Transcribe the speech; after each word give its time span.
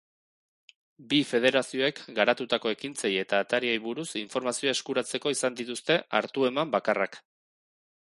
Bi 1.11 1.19
federazioek 1.31 2.01
garatutako 2.21 2.73
ekintzei 2.77 3.13
eta 3.25 3.43
atariei 3.45 3.77
buruz 3.85 4.09
informazioa 4.25 4.77
eskuratzeko 4.79 5.37
izan 5.39 5.63
dituzte 5.63 6.03
hartu-eman 6.21 6.77
bakarrak. 6.79 7.25